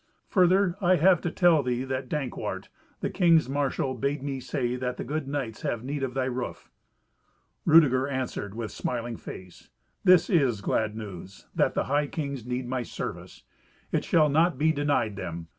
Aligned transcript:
Further, 0.29 0.77
I 0.81 0.95
have 0.95 1.21
to 1.21 1.29
tell 1.29 1.61
thee 1.61 1.83
that 1.83 2.09
Dankwart, 2.09 2.69
the 3.01 3.09
king's 3.11 3.47
marshal, 3.47 3.93
bade 3.93 4.23
me 4.23 4.39
say 4.39 4.75
that 4.75 4.97
the 4.97 5.03
good 5.03 5.27
knights 5.27 5.61
have 5.61 5.83
need 5.83 6.01
of 6.01 6.15
thy 6.15 6.25
roof." 6.25 6.71
Rudeger 7.65 8.07
answered 8.07 8.55
with 8.55 8.71
smiling 8.71 9.15
face, 9.15 9.69
"This 10.03 10.27
is 10.27 10.61
glad 10.61 10.95
news, 10.95 11.45
that 11.53 11.75
the 11.75 11.83
high 11.83 12.07
kings 12.07 12.47
need 12.47 12.67
my 12.67 12.81
service. 12.81 13.43
It 13.91 14.03
shall 14.03 14.27
not 14.27 14.57
be 14.57 14.71
denied 14.71 15.17
them. 15.17 15.49